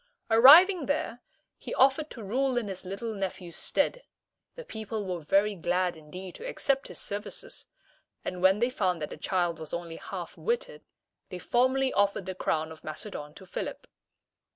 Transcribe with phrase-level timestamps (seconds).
[0.31, 1.19] Arriving there,
[1.59, 4.01] he offered to rule in his little nephew's stead.
[4.55, 7.67] The people were very glad indeed to accept his services;
[8.25, 10.83] and when they found that the child was only half witted,
[11.29, 13.85] they formally offered the crown of Macedon to Philip.